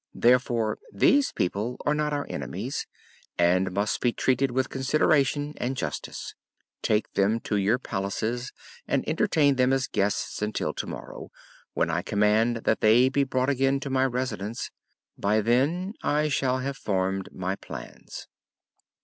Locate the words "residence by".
14.07-15.39